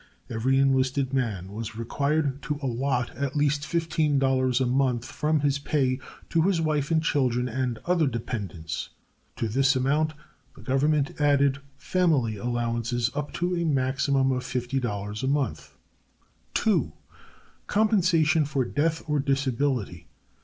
[0.35, 5.99] _Every enlisted man was required to allot at least $15 a month from his pay
[6.31, 8.89] to his wife and children and other dependents.
[9.35, 10.13] To this amount
[10.55, 15.77] the Government added family allowances, up to a maximum of $50 a month.
[16.55, 16.93] 2.
[17.67, 20.07] _Compensation for Death or Disability.